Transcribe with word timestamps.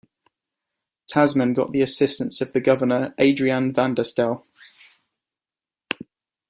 Tasman 1.05 1.53
got 1.53 1.73
the 1.73 1.83
assistance 1.83 2.41
of 2.41 2.53
the 2.53 2.59
governor 2.59 3.13
Adriaan 3.19 3.71
van 3.71 3.93
der 3.93 4.03
Stel. 4.03 4.43